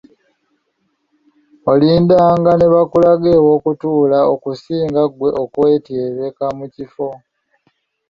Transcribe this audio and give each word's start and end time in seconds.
Olindanga 1.71 2.51
nebakulaga 2.55 3.31
awokutuula 3.39 4.19
okusinga 4.33 5.01
gwe 5.13 5.29
okwetyebeka 5.43 6.45
mu 6.57 6.65
kifo. 6.75 7.07